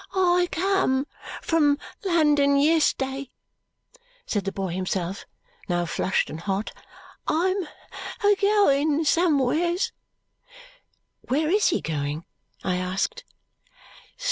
[0.15, 1.05] "I come
[1.43, 3.29] from London yes'day,"
[4.25, 5.27] said the boy himself,
[5.69, 6.71] now flushed and hot.
[7.27, 7.67] "I'm
[8.25, 9.91] a going somewheres."
[11.27, 12.25] "Where is he going?"
[12.63, 13.25] I asked.